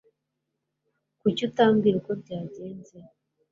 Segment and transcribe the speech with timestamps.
[1.19, 2.97] Kuki utambwira uko byagenze?